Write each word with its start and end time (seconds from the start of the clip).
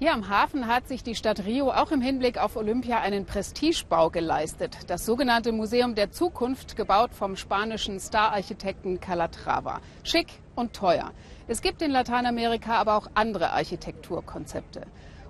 Hier 0.00 0.12
am 0.12 0.28
Hafen 0.28 0.68
hat 0.68 0.86
sich 0.86 1.02
die 1.02 1.16
Stadt 1.16 1.44
Rio 1.44 1.72
auch 1.72 1.90
im 1.90 2.00
Hinblick 2.00 2.38
auf 2.38 2.54
Olympia 2.54 3.00
einen 3.00 3.26
Prestigebau 3.26 4.10
geleistet. 4.10 4.78
Das 4.86 5.04
sogenannte 5.04 5.50
Museum 5.50 5.96
der 5.96 6.12
Zukunft, 6.12 6.76
gebaut 6.76 7.12
vom 7.12 7.34
spanischen 7.34 7.98
Stararchitekten 7.98 9.00
Calatrava. 9.00 9.80
Schick 10.04 10.28
und 10.54 10.72
teuer. 10.72 11.10
Es 11.48 11.62
gibt 11.62 11.82
in 11.82 11.90
Lateinamerika 11.90 12.76
aber 12.76 12.96
auch 12.96 13.08
andere 13.14 13.50
Architekturkonzepte. 13.50 14.82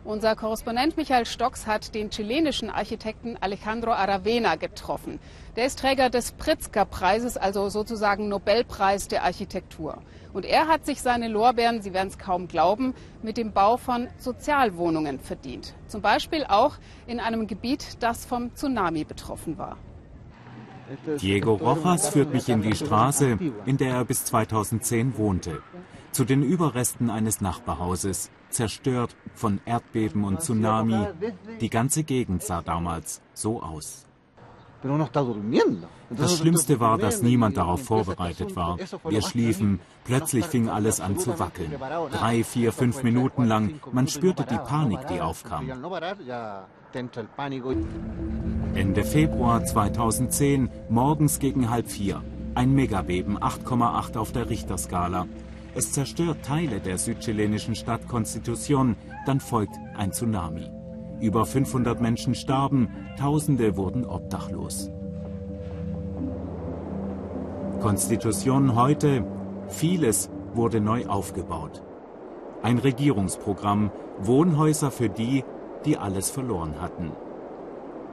Unser 0.04 0.36
Korrespondent 0.36 0.96
Michael 0.96 1.26
Stocks 1.26 1.66
hat 1.66 1.94
den 1.94 2.10
chilenischen 2.10 2.70
Architekten 2.70 3.36
Alejandro 3.40 3.92
Aravena 3.92 4.54
getroffen. 4.54 5.18
Der 5.56 5.66
ist 5.66 5.80
Träger 5.80 6.08
des 6.08 6.32
Pritzker-Preises, 6.32 7.36
also 7.36 7.68
sozusagen 7.68 8.28
Nobelpreis 8.28 9.08
der 9.08 9.24
Architektur. 9.24 9.98
Und 10.32 10.44
er 10.44 10.68
hat 10.68 10.86
sich 10.86 11.02
seine 11.02 11.28
Lorbeeren, 11.28 11.82
Sie 11.82 11.92
werden 11.92 12.08
es 12.08 12.18
kaum 12.18 12.48
glauben, 12.48 12.94
mit 13.22 13.36
dem 13.36 13.52
Bau 13.52 13.76
von 13.76 14.08
Sozialwohnungen 14.18 15.18
verdient. 15.18 15.74
Zum 15.88 16.00
Beispiel 16.00 16.44
auch 16.48 16.76
in 17.06 17.20
einem 17.20 17.46
Gebiet, 17.46 18.02
das 18.02 18.24
vom 18.24 18.54
Tsunami 18.54 19.04
betroffen 19.04 19.58
war. 19.58 19.76
Diego 21.20 21.54
Rojas 21.54 22.08
führt 22.08 22.32
mich 22.32 22.48
in 22.48 22.62
die 22.62 22.74
Straße, 22.74 23.38
in 23.66 23.76
der 23.76 23.94
er 23.94 24.04
bis 24.06 24.24
2010 24.24 25.18
wohnte. 25.18 25.62
Zu 26.12 26.24
den 26.24 26.42
Überresten 26.42 27.10
eines 27.10 27.42
Nachbarhauses 27.42 28.30
zerstört 28.50 29.16
von 29.34 29.60
Erdbeben 29.64 30.24
und 30.24 30.40
Tsunami. 30.42 31.06
Die 31.60 31.70
ganze 31.70 32.02
Gegend 32.04 32.42
sah 32.42 32.62
damals 32.62 33.20
so 33.34 33.62
aus. 33.62 34.04
Das 36.10 36.38
Schlimmste 36.38 36.78
war, 36.78 36.98
dass 36.98 37.22
niemand 37.22 37.56
darauf 37.56 37.84
vorbereitet 37.84 38.54
war. 38.54 38.78
Wir 39.08 39.22
schliefen, 39.22 39.80
plötzlich 40.04 40.44
fing 40.44 40.68
alles 40.68 41.00
an 41.00 41.18
zu 41.18 41.38
wackeln. 41.38 41.74
Drei, 42.12 42.44
vier, 42.44 42.72
fünf 42.72 43.02
Minuten 43.02 43.44
lang, 43.44 43.80
man 43.92 44.06
spürte 44.06 44.44
die 44.44 44.56
Panik, 44.56 45.06
die 45.08 45.20
aufkam. 45.20 45.68
Ende 48.74 49.04
Februar 49.04 49.64
2010, 49.64 50.70
morgens 50.88 51.38
gegen 51.40 51.70
halb 51.70 51.88
vier. 51.88 52.22
Ein 52.54 52.74
Megabeben, 52.74 53.38
8,8 53.38 54.16
auf 54.16 54.32
der 54.32 54.48
Richterskala. 54.48 55.26
Es 55.78 55.92
zerstört 55.92 56.44
Teile 56.44 56.80
der 56.80 56.98
südchilenischen 56.98 57.76
Stadt 57.76 58.00
Constitución, 58.08 58.96
dann 59.26 59.38
folgt 59.38 59.76
ein 59.96 60.10
Tsunami. 60.10 60.68
Über 61.20 61.46
500 61.46 62.00
Menschen 62.00 62.34
starben, 62.34 62.88
Tausende 63.16 63.76
wurden 63.76 64.04
obdachlos. 64.04 64.90
Constitución 67.80 68.74
heute, 68.74 69.24
vieles 69.68 70.30
wurde 70.52 70.80
neu 70.80 71.06
aufgebaut. 71.06 71.84
Ein 72.64 72.78
Regierungsprogramm, 72.78 73.92
Wohnhäuser 74.18 74.90
für 74.90 75.08
die, 75.08 75.44
die 75.84 75.96
alles 75.96 76.28
verloren 76.28 76.80
hatten. 76.80 77.12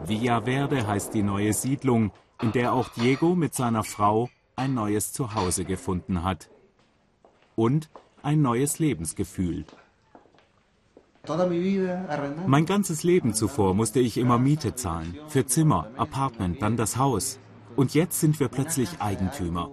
Villa 0.05 0.41
Verde 0.41 0.85
heißt 0.85 1.15
die 1.15 1.23
neue 1.23 1.53
Siedlung, 1.53 2.11
in 2.43 2.51
der 2.51 2.73
auch 2.73 2.89
Diego 2.89 3.33
mit 3.33 3.55
seiner 3.55 3.83
Frau 3.83 4.29
ein 4.55 4.75
neues 4.75 5.13
Zuhause 5.13 5.65
gefunden 5.65 6.23
hat 6.23 6.51
und 7.55 7.89
ein 8.21 8.41
neues 8.41 8.79
Lebensgefühl. 8.79 9.65
Mein 12.47 12.65
ganzes 12.65 13.03
Leben 13.03 13.33
zuvor 13.33 13.73
musste 13.73 13.99
ich 13.99 14.17
immer 14.17 14.37
Miete 14.37 14.75
zahlen. 14.75 15.17
Für 15.27 15.45
Zimmer, 15.45 15.89
Apartment, 15.97 16.61
dann 16.61 16.77
das 16.77 16.97
Haus. 16.97 17.39
Und 17.75 17.93
jetzt 17.93 18.19
sind 18.19 18.39
wir 18.39 18.47
plötzlich 18.47 18.89
Eigentümer. 18.99 19.71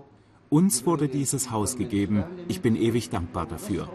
Uns 0.49 0.87
wurde 0.87 1.09
dieses 1.09 1.51
Haus 1.51 1.77
gegeben. 1.77 2.25
Ich 2.49 2.61
bin 2.61 2.77
ewig 2.77 3.11
dankbar 3.11 3.47
dafür. 3.47 3.89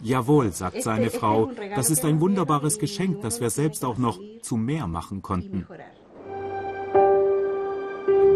Jawohl, 0.00 0.52
sagt 0.52 0.82
seine 0.82 1.10
Frau, 1.10 1.50
das 1.74 1.90
ist 1.90 2.04
ein 2.04 2.20
wunderbares 2.20 2.78
Geschenk, 2.78 3.20
das 3.22 3.40
wir 3.40 3.50
selbst 3.50 3.84
auch 3.84 3.98
noch 3.98 4.20
zu 4.42 4.56
mehr 4.56 4.86
machen 4.86 5.22
konnten. 5.22 5.66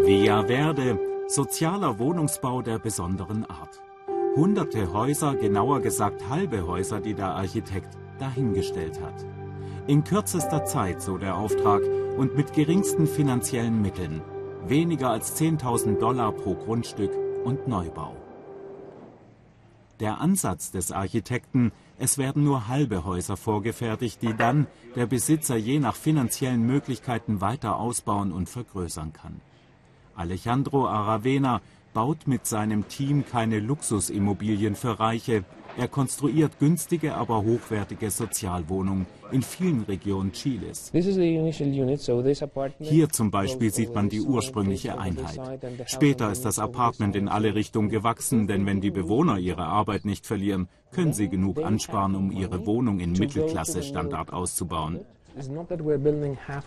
Via 0.05 0.43
Verde, 0.45 0.99
sozialer 1.27 1.99
Wohnungsbau 1.99 2.61
der 2.61 2.79
besonderen 2.79 3.45
Art 3.45 3.81
hunderte 4.35 4.91
Häuser, 4.93 5.35
genauer 5.35 5.81
gesagt 5.81 6.29
halbe 6.29 6.65
Häuser, 6.65 6.99
die 6.99 7.13
der 7.13 7.35
Architekt 7.35 7.97
dahingestellt 8.19 8.99
hat. 9.01 9.25
In 9.87 10.03
kürzester 10.03 10.65
Zeit, 10.65 11.01
so 11.01 11.17
der 11.17 11.37
Auftrag, 11.37 11.81
und 12.17 12.35
mit 12.35 12.53
geringsten 12.53 13.07
finanziellen 13.07 13.81
Mitteln. 13.81 14.21
Weniger 14.67 15.09
als 15.09 15.39
10.000 15.39 15.99
Dollar 15.99 16.31
pro 16.31 16.55
Grundstück 16.55 17.11
und 17.43 17.67
Neubau. 17.67 18.15
Der 19.99 20.19
Ansatz 20.19 20.71
des 20.71 20.91
Architekten, 20.91 21.71
es 21.97 22.17
werden 22.17 22.43
nur 22.43 22.67
halbe 22.67 23.05
Häuser 23.05 23.37
vorgefertigt, 23.37 24.21
die 24.21 24.35
dann 24.35 24.67
der 24.95 25.05
Besitzer 25.05 25.55
je 25.55 25.79
nach 25.79 25.95
finanziellen 25.95 26.65
Möglichkeiten 26.65 27.41
weiter 27.41 27.77
ausbauen 27.77 28.31
und 28.31 28.49
vergrößern 28.49 29.13
kann. 29.13 29.41
Alejandro 30.15 30.87
Aravena 30.87 31.61
baut 31.93 32.27
mit 32.27 32.45
seinem 32.45 32.87
Team 32.87 33.25
keine 33.25 33.59
Luxusimmobilien 33.59 34.75
für 34.75 34.99
Reiche. 34.99 35.43
Er 35.75 35.87
konstruiert 35.87 36.59
günstige, 36.59 37.15
aber 37.15 37.43
hochwertige 37.43 38.11
Sozialwohnungen 38.11 39.07
in 39.31 39.41
vielen 39.41 39.81
Regionen 39.83 40.31
Chiles. 40.31 40.91
Hier 42.79 43.09
zum 43.09 43.31
Beispiel 43.31 43.73
sieht 43.73 43.95
man 43.95 44.09
die 44.09 44.21
ursprüngliche 44.21 44.99
Einheit. 44.99 45.39
Später 45.87 46.31
ist 46.31 46.45
das 46.45 46.59
Apartment 46.59 47.15
in 47.15 47.27
alle 47.27 47.55
Richtungen 47.55 47.89
gewachsen, 47.89 48.45
denn 48.45 48.67
wenn 48.67 48.81
die 48.81 48.91
Bewohner 48.91 49.39
ihre 49.39 49.65
Arbeit 49.65 50.05
nicht 50.05 50.27
verlieren, 50.27 50.67
können 50.91 51.13
sie 51.13 51.27
genug 51.27 51.63
ansparen, 51.63 52.15
um 52.15 52.31
ihre 52.31 52.67
Wohnung 52.67 52.99
in 52.99 53.13
Mittelklasse-Standard 53.13 54.31
auszubauen. 54.31 54.99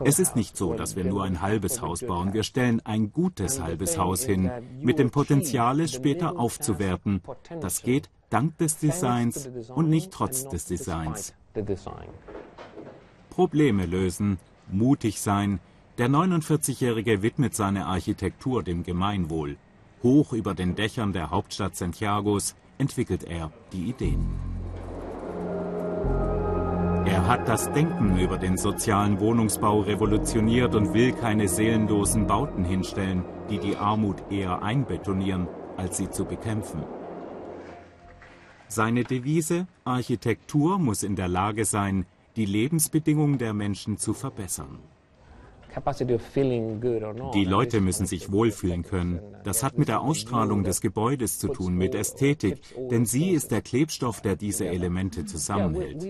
Es 0.04 0.18
ist 0.18 0.36
nicht 0.36 0.56
so, 0.56 0.74
dass 0.74 0.96
wir 0.96 1.04
nur 1.04 1.24
ein 1.24 1.40
halbes 1.40 1.80
Haus 1.80 2.00
bauen. 2.00 2.32
Wir 2.32 2.42
stellen 2.42 2.80
ein 2.84 3.12
gutes 3.12 3.60
halbes 3.60 3.98
Haus 3.98 4.24
hin, 4.24 4.50
mit 4.80 4.98
dem 4.98 5.10
Potenzial, 5.10 5.80
es 5.80 5.92
später 5.92 6.38
aufzuwerten. 6.38 7.22
Das 7.60 7.82
geht 7.82 8.10
dank 8.30 8.58
des 8.58 8.78
Designs 8.78 9.48
und 9.74 9.88
nicht 9.88 10.10
trotz 10.10 10.48
des 10.48 10.64
Designs. 10.64 11.34
Probleme 13.30 13.86
lösen, 13.86 14.38
mutig 14.70 15.20
sein. 15.20 15.60
Der 15.98 16.08
49-Jährige 16.08 17.22
widmet 17.22 17.54
seine 17.54 17.86
Architektur 17.86 18.62
dem 18.62 18.82
Gemeinwohl. 18.82 19.56
Hoch 20.02 20.32
über 20.32 20.54
den 20.54 20.74
Dächern 20.74 21.12
der 21.12 21.30
Hauptstadt 21.30 21.76
Santiagos 21.76 22.54
entwickelt 22.78 23.24
er 23.24 23.50
die 23.72 23.88
Ideen. 23.88 24.26
Er 27.06 27.24
hat 27.28 27.48
das 27.48 27.72
Denken 27.72 28.18
über 28.18 28.36
den 28.36 28.56
sozialen 28.56 29.20
Wohnungsbau 29.20 29.80
revolutioniert 29.80 30.74
und 30.74 30.92
will 30.92 31.12
keine 31.12 31.46
seelenlosen 31.46 32.26
Bauten 32.26 32.64
hinstellen, 32.64 33.24
die 33.48 33.58
die 33.58 33.76
Armut 33.76 34.16
eher 34.28 34.62
einbetonieren, 34.62 35.46
als 35.76 35.98
sie 35.98 36.10
zu 36.10 36.24
bekämpfen. 36.24 36.82
Seine 38.66 39.04
Devise 39.04 39.68
Architektur 39.84 40.80
muss 40.80 41.04
in 41.04 41.14
der 41.14 41.28
Lage 41.28 41.64
sein, 41.64 42.06
die 42.34 42.44
Lebensbedingungen 42.44 43.38
der 43.38 43.54
Menschen 43.54 43.98
zu 43.98 44.12
verbessern. 44.12 44.80
Die 47.34 47.44
Leute 47.44 47.80
müssen 47.80 48.06
sich 48.06 48.32
wohlfühlen 48.32 48.82
können. 48.82 49.20
Das 49.44 49.62
hat 49.62 49.78
mit 49.78 49.88
der 49.88 50.00
Ausstrahlung 50.00 50.64
des 50.64 50.80
Gebäudes 50.80 51.38
zu 51.38 51.48
tun, 51.48 51.74
mit 51.74 51.94
Ästhetik, 51.94 52.60
denn 52.90 53.04
sie 53.04 53.30
ist 53.30 53.50
der 53.50 53.60
Klebstoff, 53.60 54.20
der 54.20 54.36
diese 54.36 54.66
Elemente 54.66 55.24
zusammenhält. 55.26 56.02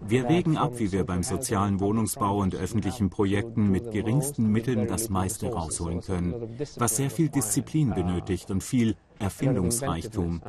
Wir 0.00 0.28
wägen 0.28 0.56
ab, 0.56 0.78
wie 0.78 0.92
wir 0.92 1.04
beim 1.04 1.22
sozialen 1.22 1.80
Wohnungsbau 1.80 2.38
und 2.38 2.54
öffentlichen 2.54 3.10
Projekten 3.10 3.70
mit 3.70 3.90
geringsten 3.90 4.48
Mitteln 4.48 4.88
das 4.88 5.08
meiste 5.08 5.52
rausholen 5.52 6.00
können, 6.00 6.34
was 6.76 6.96
sehr 6.96 7.10
viel 7.10 7.28
Disziplin 7.28 7.94
benötigt 7.94 8.50
und 8.50 8.62
viel 8.62 8.96
Erfindungsreichtum. 9.18 10.42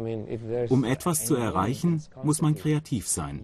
Um 0.69 0.83
etwas 0.83 1.25
zu 1.25 1.35
erreichen, 1.35 2.01
muss 2.23 2.41
man 2.41 2.55
kreativ 2.55 3.07
sein. 3.07 3.41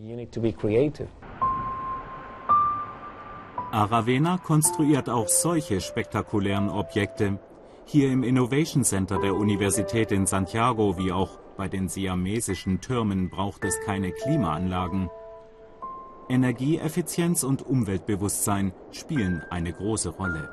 Aravena 3.71 4.37
konstruiert 4.37 5.09
auch 5.09 5.29
solche 5.29 5.79
spektakulären 5.79 6.69
Objekte. 6.69 7.39
Hier 7.85 8.11
im 8.11 8.21
Innovation 8.21 8.83
Center 8.83 9.17
der 9.17 9.33
Universität 9.33 10.11
in 10.11 10.25
Santiago 10.25 10.97
wie 10.97 11.13
auch 11.13 11.39
bei 11.55 11.69
den 11.69 11.87
siamesischen 11.87 12.81
Türmen 12.81 13.29
braucht 13.29 13.63
es 13.63 13.79
keine 13.85 14.11
Klimaanlagen. 14.11 15.09
Energieeffizienz 16.27 17.43
und 17.43 17.65
Umweltbewusstsein 17.65 18.73
spielen 18.91 19.41
eine 19.49 19.71
große 19.71 20.09
Rolle. 20.09 20.49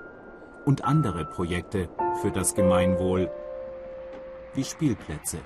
Und 0.64 0.84
andere 0.84 1.24
Projekte 1.24 1.88
für 2.22 2.30
das 2.30 2.54
Gemeinwohl 2.54 3.30
wie 4.54 4.64
Spielplätze. 4.64 5.38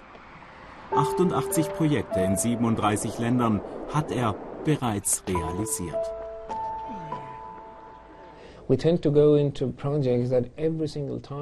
88 0.95 1.73
Projekte 1.73 2.21
in 2.21 2.37
37 2.37 3.19
Ländern 3.19 3.63
hat 3.95 4.13
er 4.13 4.35
bereits 4.65 5.23
realisiert. 5.27 6.22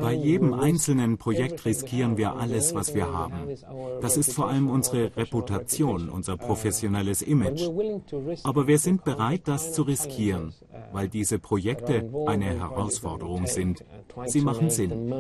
Bei 0.00 0.12
jedem 0.12 0.54
einzelnen 0.54 1.18
Projekt 1.18 1.64
riskieren 1.64 2.16
wir 2.16 2.34
alles, 2.36 2.74
was 2.74 2.94
wir 2.94 3.12
haben. 3.12 3.34
Das 4.00 4.16
ist 4.16 4.32
vor 4.32 4.48
allem 4.48 4.68
unsere 4.68 5.16
Reputation, 5.16 6.08
unser 6.08 6.36
professionelles 6.36 7.22
Image. 7.22 7.68
Aber 8.42 8.66
wir 8.66 8.78
sind 8.78 9.04
bereit, 9.04 9.42
das 9.44 9.72
zu 9.72 9.82
riskieren, 9.82 10.54
weil 10.92 11.08
diese 11.08 11.38
Projekte 11.38 12.10
eine 12.26 12.58
Herausforderung 12.58 13.46
sind. 13.46 13.84
Sie 14.26 14.40
machen 14.40 14.70
Sinn. 14.70 15.12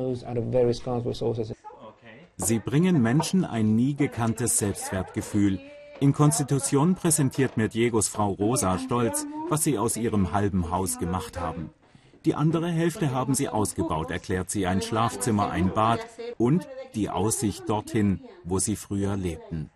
Sie 2.36 2.58
bringen 2.58 3.02
Menschen 3.02 3.44
ein 3.44 3.76
nie 3.76 3.94
gekanntes 3.94 4.58
Selbstwertgefühl. 4.58 5.60
In 6.00 6.14
Konstitution 6.14 6.94
präsentiert 6.94 7.58
mir 7.58 7.68
Diegos 7.68 8.08
Frau 8.08 8.30
Rosa 8.30 8.78
stolz, 8.78 9.26
was 9.50 9.64
sie 9.64 9.76
aus 9.78 9.98
ihrem 9.98 10.32
halben 10.32 10.70
Haus 10.70 10.98
gemacht 10.98 11.38
haben. 11.38 11.70
Die 12.24 12.34
andere 12.34 12.70
Hälfte 12.70 13.12
haben 13.12 13.34
sie 13.34 13.48
ausgebaut, 13.48 14.10
erklärt 14.10 14.50
sie, 14.50 14.66
ein 14.66 14.82
Schlafzimmer, 14.82 15.50
ein 15.50 15.72
Bad 15.72 16.00
und 16.36 16.68
die 16.94 17.08
Aussicht 17.08 17.68
dorthin, 17.68 18.20
wo 18.44 18.58
sie 18.58 18.76
früher 18.76 19.16
lebten. 19.16 19.70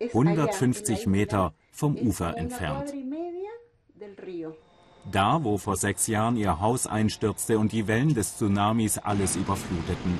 150 0.00 1.06
Meter 1.06 1.52
vom 1.70 1.96
Ufer 1.96 2.36
entfernt. 2.36 2.92
Da, 5.12 5.44
wo 5.44 5.56
vor 5.58 5.76
sechs 5.76 6.06
Jahren 6.08 6.36
ihr 6.36 6.60
Haus 6.60 6.86
einstürzte 6.86 7.58
und 7.58 7.72
die 7.72 7.86
Wellen 7.86 8.14
des 8.14 8.38
Tsunamis 8.38 8.98
alles 8.98 9.36
überfluteten. 9.36 10.18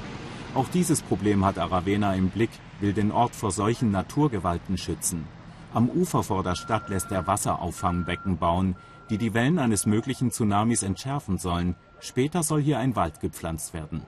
Auch 0.55 0.69
dieses 0.69 1.03
Problem 1.03 1.45
hat 1.45 1.59
Aravena 1.59 2.15
im 2.15 2.31
Blick, 2.31 2.51
will 2.81 2.93
den 2.93 3.11
Ort 3.11 3.35
vor 3.35 3.51
solchen 3.51 3.91
Naturgewalten 3.91 4.79
schützen. 4.79 5.27
Am 5.77 5.91
Ufer 5.91 6.23
vor 6.23 6.43
der 6.43 6.55
Stadt 6.55 6.89
lässt 6.89 7.13
er 7.13 7.27
Wasserauffangbecken 7.27 8.39
bauen, 8.39 8.77
die 9.11 9.19
die 9.19 9.35
Wellen 9.35 9.59
eines 9.59 9.85
möglichen 9.85 10.31
Tsunamis 10.31 10.83
entschärfen 10.83 11.37
sollen. 11.37 11.75
Später 12.01 12.43
soll 12.43 12.63
hier 12.63 12.79
ein 12.79 12.97
Wald 12.97 13.21
gepflanzt 13.21 13.75
werden. 13.75 14.01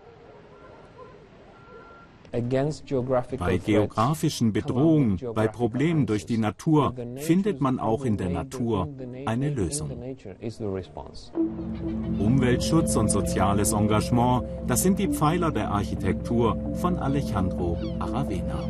Bei 2.33 3.59
geografischen 3.59 4.55
Bedrohungen, 4.55 5.21
bei 5.35 5.47
Problemen 5.47 6.07
durch 6.07 6.25
die 6.25 6.39
Natur 6.39 6.95
findet 7.17 7.61
man 7.61 7.79
auch 7.79 8.07
in 8.07 8.17
der 8.17 8.31
Natur 8.31 8.89
eine 9.27 9.51
Lösung. 9.51 9.91
Umweltschutz 12.19 12.97
und 12.97 13.11
soziales 13.11 13.73
Engagement, 13.73 14.45
das 14.67 14.83
sind 14.83 14.99
die 14.99 15.09
Pfeiler 15.09 15.53
der 15.53 15.71
Architektur 15.71 16.57
von 16.77 16.97
Alejandro 16.97 17.77
Aravena. 17.99 18.65